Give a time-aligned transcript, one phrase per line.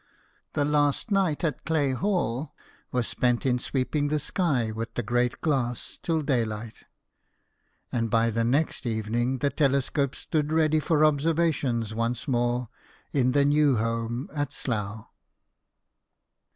[0.53, 2.55] The last night at Clay Hall
[2.91, 6.85] was spent in sweeping the sky with the great glass till daylight;
[7.91, 12.69] and by the next evening the telescope stood ready for observations once more
[13.11, 15.07] in the new home at Slough.